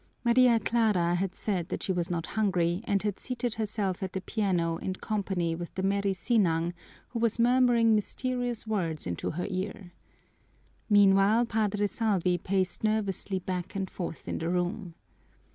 Maria 0.23 0.59
Clara 0.59 1.13
had 1.13 1.35
said 1.35 1.69
that 1.69 1.83
she 1.83 1.93
was 1.93 2.09
not 2.09 2.25
hungry 2.33 2.81
and 2.85 3.03
had 3.03 3.19
seated 3.19 3.53
herself 3.53 4.01
at 4.01 4.13
the 4.13 4.21
piano 4.21 4.77
in 4.77 4.95
company 4.95 5.53
with 5.53 5.71
the 5.75 5.83
merry 5.83 6.11
Sinang, 6.11 6.73
who 7.09 7.19
was 7.19 7.37
murmuring 7.37 7.93
mysterious 7.93 8.65
words 8.65 9.05
into 9.05 9.29
her 9.29 9.45
ear. 9.47 9.93
Meanwhile 10.89 11.45
Padre 11.45 11.85
Salvi 11.85 12.39
paced 12.39 12.83
nervously 12.83 13.37
back 13.37 13.75
and 13.75 13.87
forth 13.91 14.27
in 14.27 14.39
the 14.39 14.49
room. 14.49 14.95